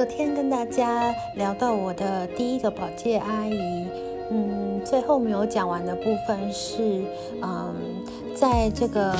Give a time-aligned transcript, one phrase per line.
[0.00, 3.86] 昨天跟大家聊到我的第一个保洁阿姨，
[4.30, 7.04] 嗯，最后没有讲完的部分是，
[7.42, 7.74] 嗯，
[8.34, 9.14] 在这个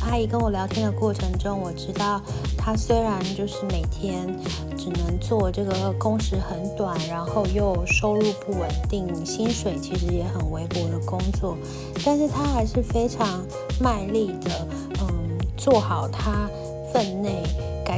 [0.00, 2.18] 阿姨跟我聊天的过程中，我知道
[2.56, 4.26] 她虽然就是每天
[4.74, 11.58] 只能做这个工时很短，然后又收入不稳定，薪水其实也很微薄的工作，
[12.06, 13.44] 但是她还是非常
[13.78, 14.66] 卖力的，
[15.02, 16.48] 嗯，做好她
[16.90, 17.42] 分内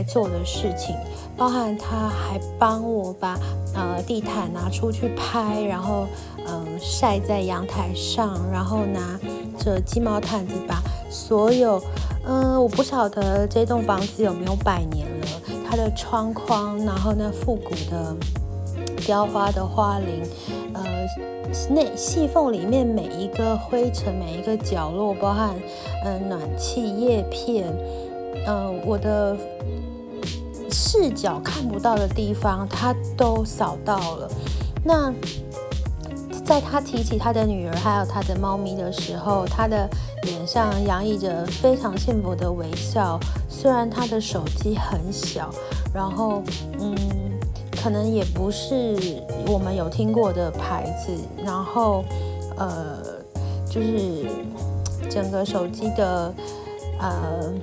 [0.07, 0.95] 做的事情。
[1.37, 3.37] 包含他还帮我把
[3.75, 6.07] 呃地毯拿出去拍，然后
[6.47, 9.19] 嗯晒在阳台上，然后拿
[9.59, 11.83] 着鸡毛毯子把所有
[12.25, 15.27] 嗯我不晓得这栋房子有没有百年了，
[15.69, 18.15] 它的窗框，然后那复古的
[19.05, 20.23] 雕花的花铃，
[20.73, 20.85] 呃
[21.69, 25.53] 那细缝里面每一个灰尘，每一个角落，包含
[26.05, 27.67] 嗯暖气叶片，
[28.47, 29.37] 嗯我的。
[30.75, 34.29] 视角看不到的地方，他都扫到了。
[34.85, 35.15] 那
[36.45, 39.89] 在他提起他的女儿还有他的猫咪的时候，他的
[40.25, 43.19] 脸上洋溢着非常幸福的微笑。
[43.49, 45.49] 虽然他的手机很小，
[45.95, 46.43] 然后
[46.81, 46.95] 嗯，
[47.81, 52.05] 可能也不是我们有听过的牌子，然后
[52.57, 52.99] 呃，
[53.71, 54.27] 就是
[55.09, 56.35] 整个手机的
[56.99, 57.55] 呃。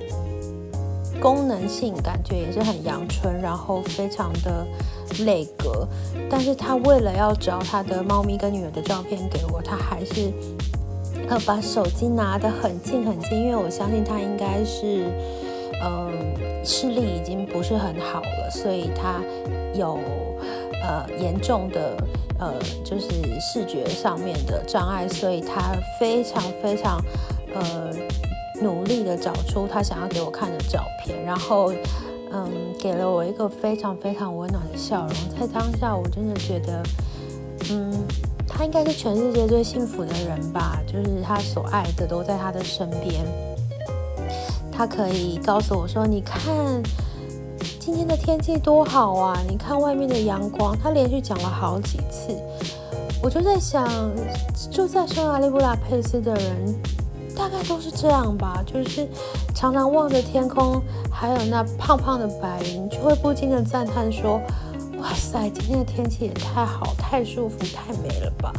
[1.22, 4.66] 功能性感觉也是很阳春，然后非常的
[5.24, 5.86] 内格，
[6.28, 10.32] 但是他为了要找他的猫咪跟女儿的照片给我，他还是
[11.28, 15.04] 呃把手机拿得很近很近，因为我相信他应该是
[15.80, 16.10] 嗯
[16.64, 19.20] 视力已经不是很好了，所以他
[19.74, 20.00] 有
[20.82, 21.96] 呃严重的
[22.40, 22.52] 呃
[22.84, 23.08] 就是
[23.40, 27.00] 视觉上面的障碍，所以他非常非常
[27.54, 27.92] 呃。
[28.62, 31.72] 努力的找出他想要给我看的照片，然后，
[32.32, 35.14] 嗯，给了我一个非常非常温暖的笑容。
[35.38, 36.82] 在当下，我真的觉得，
[37.70, 37.92] 嗯，
[38.46, 40.80] 他应该是全世界最幸福的人吧。
[40.86, 43.24] 就是他所爱的都在他的身边，
[44.70, 46.40] 他可以告诉我说：“你看
[47.80, 49.38] 今天的天气多好啊！
[49.48, 52.34] 你看外面的阳光。”他连续讲了好几次，
[53.22, 53.86] 我就在想，
[54.70, 56.74] 住在匈牙利布拉佩斯的人。
[57.36, 59.08] 大概都是这样吧，就是
[59.54, 64.40] 常常望着天空，还有那胖胖的白云，就会不禁的赞叹说
[65.00, 68.52] ：“哇塞，今天的天气也太好，太舒服，太美了吧！”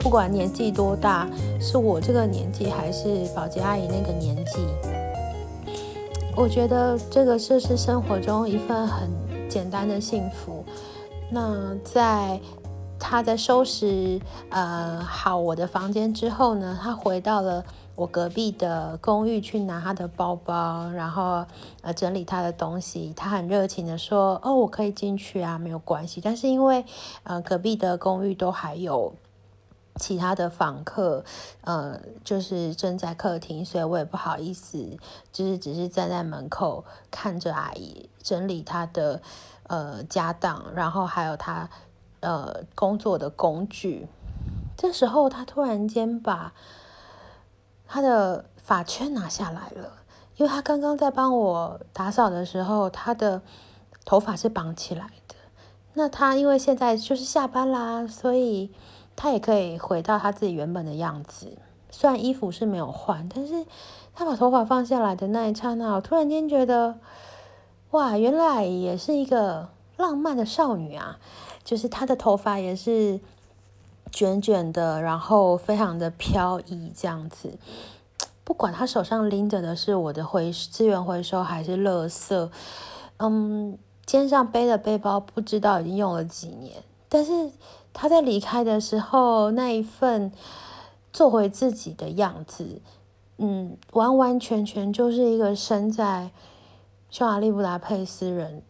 [0.00, 1.28] 不管年纪多大，
[1.60, 4.66] 是我这个年纪，还是保洁阿姨那个年纪，
[6.36, 9.10] 我觉得这个是是生活中一份很
[9.48, 10.64] 简单的幸福。
[11.30, 12.40] 那在
[12.98, 14.20] 他在收拾
[14.50, 17.64] 呃好我的房间之后呢，他回到了。
[17.98, 21.44] 我隔壁的公寓去拿他的包包，然后
[21.82, 23.12] 呃整理他的东西。
[23.16, 26.84] 他很热情的说：“哦，我可以进去啊，没有关系。”但是因为
[27.24, 29.12] 呃隔壁的公寓都还有
[29.96, 31.24] 其他的访客，
[31.62, 34.96] 呃就是正在客厅，所以我也不好意思，
[35.32, 39.20] 就是只是站在门口看着阿姨整理她的
[39.64, 41.68] 呃家当，然后还有她
[42.20, 44.06] 呃工作的工具。
[44.76, 46.52] 这时候他突然间把。
[47.90, 49.90] 他的发圈拿下来了，
[50.36, 53.40] 因为他刚刚在帮我打扫的时候，他的
[54.04, 55.34] 头发是绑起来的。
[55.94, 58.70] 那他因为现在就是下班啦，所以
[59.16, 61.56] 他也可以回到他自己原本的样子。
[61.90, 63.64] 虽然衣服是没有换，但是
[64.14, 66.98] 他把头发放下来的那一刹那，我突然间觉得，
[67.92, 71.18] 哇，原来也是一个浪漫的少女啊！
[71.64, 73.18] 就是她的头发也是。
[74.12, 77.58] 卷卷的，然后非常的飘逸，这样子。
[78.44, 82.50] 不管他手上拎着的是我的回资源回收还是垃圾，
[83.18, 87.50] 嗯，肩上背的背包不知道已经用了几年，但是
[87.92, 90.32] 他在离开的时候那一份
[91.12, 92.80] 做回自己的样子，
[93.36, 96.30] 嗯，完完全全就是一个身在
[97.10, 98.62] 匈牙利布达佩斯人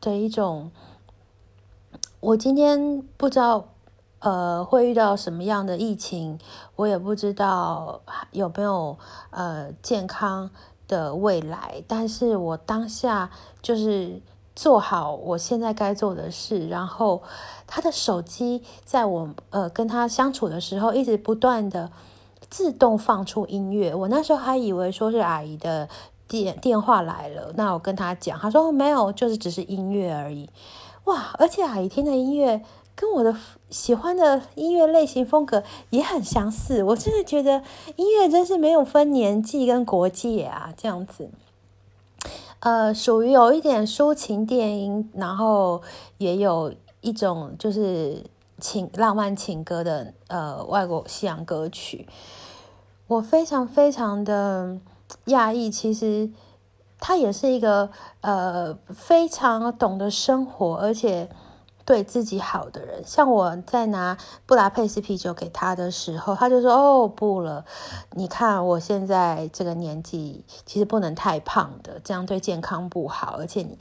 [0.00, 0.72] 的一种。
[2.18, 3.68] 我今天不知道。
[4.22, 6.38] 呃，会遇到什么样的疫情，
[6.76, 8.96] 我也不知道有没有
[9.30, 10.48] 呃健康
[10.86, 11.82] 的未来。
[11.88, 13.28] 但是我当下
[13.60, 14.22] 就是
[14.54, 16.68] 做好我现在该做的事。
[16.68, 17.20] 然后
[17.66, 21.90] 他的手机在我呃跟他相处的时候，一直不断的
[22.48, 23.92] 自动放出音乐。
[23.92, 25.88] 我那时候还以为说是阿姨的
[26.28, 30.48] 电电话来了，那我跟他讲，他说没有，就是只是音乐而已。
[31.06, 32.62] 哇，而且阿姨听的音乐。
[33.02, 33.34] 跟我的
[33.68, 37.60] 喜欢的音乐类型风格也很相似，我真的觉得
[37.96, 41.28] 音乐真是没有分年纪跟国界啊，这样子。
[42.60, 45.82] 呃，属于有一点抒情电音，然后
[46.18, 48.22] 也有一种就是
[48.60, 52.06] 情浪漫情歌的呃外国西洋歌曲。
[53.08, 54.78] 我非常非常的
[55.26, 56.30] 讶异，其实
[57.00, 57.90] 他也是一个
[58.20, 61.28] 呃非常懂得生活，而且。
[61.84, 67.64] 对自己好的人，像我在拿布达佩斯啤酒给他的时候，他就说：“哦，不了，
[68.12, 73.36] 你看我现在这个年纪，其实不能太胖的，这样对健康不好。
[73.38, 73.76] 而且你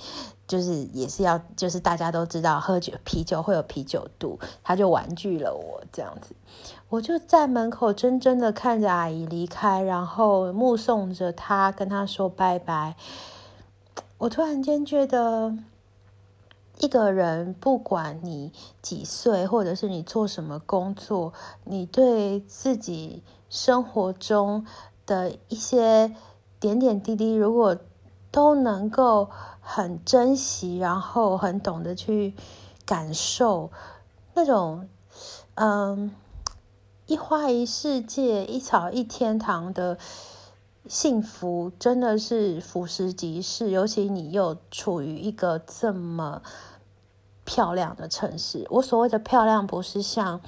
[0.48, 6.34] 就是也是要，就是大家都知道喝酒啤酒会有啤酒肚。”他就婉拒了我这样子，
[6.90, 12.96] 我就在门口怔怔的看着阿姨离开，然后目送着她跟她说拜拜。
[14.18, 15.56] 我突然间觉得。
[16.82, 18.52] 一个人，不管你
[18.82, 21.32] 几岁，或者是你做什么工作，
[21.64, 24.66] 你对自己生活中
[25.06, 26.16] 的一些
[26.60, 27.78] 点点滴滴，如果
[28.32, 29.30] 都能够
[29.60, 32.34] 很珍惜，然后很懂得去
[32.84, 33.70] 感受
[34.34, 34.90] 那种，
[35.54, 36.12] 嗯，
[37.06, 40.00] 一花一世界，一草一天堂的。
[40.88, 46.42] 幸福真的是俯拾即是，尤其你又处于一个这么
[47.46, 48.66] 漂亮的城市。
[48.70, 50.40] 我所谓的漂亮，不是像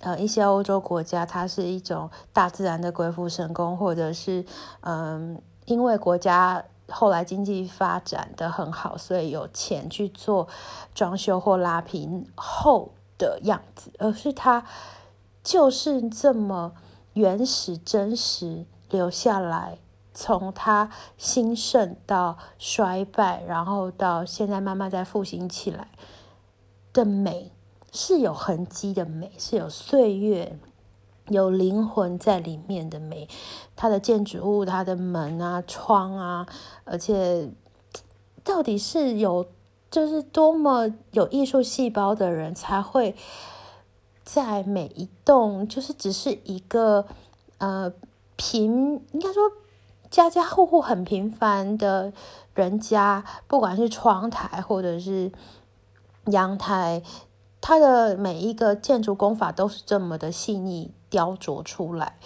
[0.00, 4.44] 呃一些欧洲国家，它是一种大自然的鬼斧神工，或者是
[4.80, 10.48] 嗯，因为国家后来经济发展的很好，所以有钱去做
[10.94, 14.64] 装修或拉平后的样子，而是它
[15.42, 16.72] 就是这么
[17.12, 18.66] 原始真实。
[18.90, 19.76] 留下来，
[20.14, 25.88] 从它兴盛到衰败，然后到现在慢慢再复兴起来
[26.92, 27.52] 的美，
[27.92, 30.58] 是有痕迹的美，是有岁月、
[31.28, 33.28] 有灵魂在里面的美。
[33.76, 36.46] 它的建筑物、它的门啊、窗啊，
[36.84, 37.50] 而且
[38.42, 39.46] 到底是有，
[39.90, 43.14] 就是多么有艺术细胞的人才会
[44.24, 47.06] 在每一栋，就是只是一个
[47.58, 47.92] 呃。
[48.40, 49.50] 平应该说，
[50.10, 52.12] 家家户户很平凡的
[52.54, 55.32] 人家，不管是窗台或者是
[56.32, 57.02] 阳台，
[57.60, 62.18] 它的每一个建筑工法都是这么的细腻雕琢出来，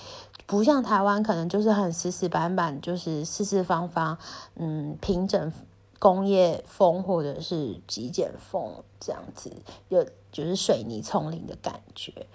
[0.46, 4.18] 不像台湾可能就是很死死板板，就是四四方方，
[4.56, 5.52] 嗯，平整
[5.98, 9.52] 工业风或者是极简风这样子，
[9.88, 12.26] 有就是水泥丛林的感觉。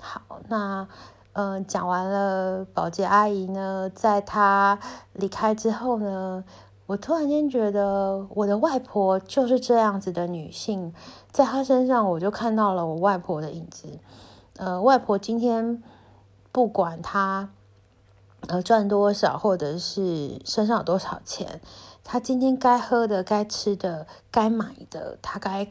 [0.00, 0.88] 好，那。
[1.34, 4.76] 嗯，讲完了，保洁阿姨呢，在她
[5.12, 6.42] 离开之后呢，
[6.88, 10.94] 我突然间觉得我的外婆就是这样子的女性，
[11.30, 13.98] 在她身上我就看到了我外婆的影子。
[14.56, 15.82] 呃，外婆今天
[16.50, 17.50] 不管她
[18.46, 21.60] 呃赚多少，或者是身上有多少钱，
[22.02, 25.68] 她今天该喝的、该吃的、该买的，她该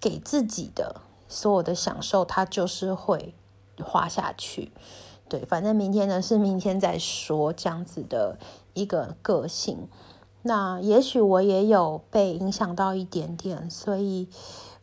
[0.00, 3.34] 给自己的所有的享受，她就是会。
[3.80, 4.72] 花下去，
[5.28, 8.36] 对，反正明天呢是明天再说，这样子的
[8.74, 9.86] 一个个性。
[10.42, 14.28] 那也许我也有被影响到一点点，所以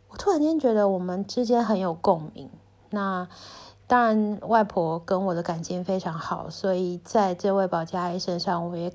[0.10, 2.50] 我突然间觉得我们之间很有共鸣。
[2.90, 3.28] 那
[3.88, 8.92] 当然，外婆跟我的感情非常好，所以在这位保家阿姨身上，我也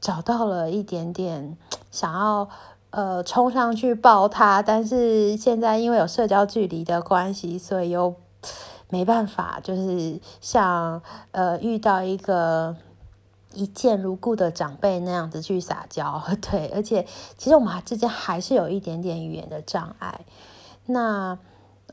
[0.00, 1.56] 找到了一点点
[1.90, 2.48] 想要
[2.90, 8.14] 呃冲上去抱她，但是现在因为有社交距离的关系，所以又。
[8.92, 12.74] 没办法，就是像呃遇到一个
[13.52, 20.20] 一见如故的长辈那样子去撒娇， 对，而且其实我们之间还是有一点点语言的障碍。
[20.86, 21.38] 那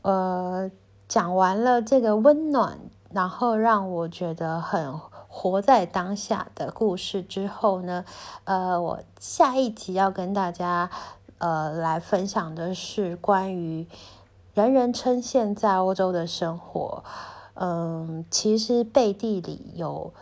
[0.02, 0.70] 呃
[1.08, 2.78] 讲完了这个温暖，
[3.10, 4.98] 然后让我觉得很
[5.28, 8.04] 活在当下的故事之后呢，
[8.44, 10.90] 呃，我下一集要跟大家
[11.38, 13.86] 呃来分享的是关于。
[14.54, 17.04] 人人称羡在欧洲的生活，
[17.54, 20.12] 嗯，其实背地里有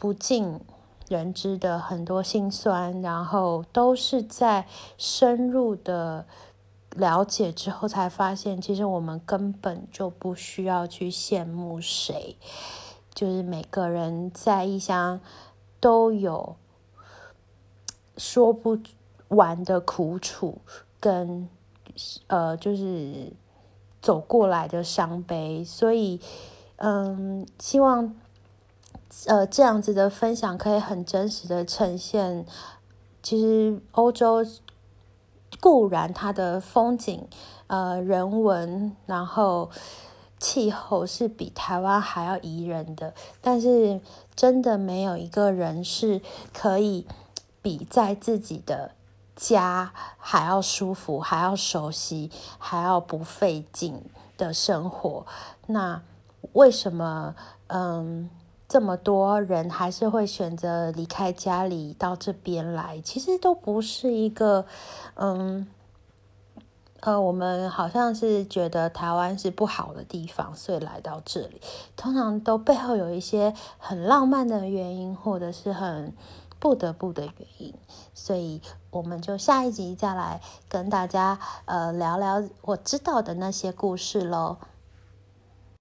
[0.00, 0.58] 不尽
[1.08, 4.66] 人知的很多心酸，然后都是在
[4.96, 6.24] 深入的
[6.96, 12.36] 了解之后才发现，其实我们根本就不需要去羡慕谁，
[13.12, 15.20] 就是每个人在异乡
[15.78, 16.56] 都有
[18.16, 18.78] 说不
[19.28, 20.56] 完的苦楚
[20.98, 21.46] 跟。
[22.28, 23.32] 呃，就是
[24.00, 26.18] 走过来的伤悲，所以，
[26.76, 28.14] 嗯，希望，
[29.26, 32.46] 呃，这样子的分享可以很真实的呈现。
[33.22, 34.46] 其实欧洲
[35.60, 37.28] 固然它的风景、
[37.66, 39.70] 呃人文，然后
[40.38, 43.12] 气候是比台湾还要宜人的，
[43.42, 44.00] 但是
[44.34, 46.22] 真的没有一个人是
[46.54, 47.06] 可以
[47.60, 48.92] 比在自己的
[49.36, 54.02] 家还要舒服、还要熟悉、还要不费劲
[54.38, 55.26] 的生活。
[55.66, 56.00] 那
[56.52, 57.34] 为什么
[57.66, 58.30] 嗯
[58.70, 63.00] 这么多人还是会选择离开家里到这边来？
[63.00, 64.64] 其实都不是一个
[65.14, 65.66] 嗯。
[67.02, 71.58] 呃，我们好像是觉得台湾是不好的地方，所以来到这里，
[71.96, 76.12] 通常都背后有一些很浪漫的原因，或者是很
[76.58, 77.74] 不得不的原因，
[78.12, 78.60] 所以
[78.90, 84.58] 我们就下一集再来跟大家呃聊聊我知道的那些故事喽。